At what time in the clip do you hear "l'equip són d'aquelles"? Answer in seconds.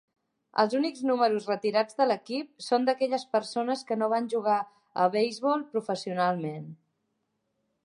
2.07-3.27